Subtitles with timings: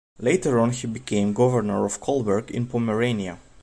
[0.17, 3.37] Later on he became Governor of Kolberg in Pomerania.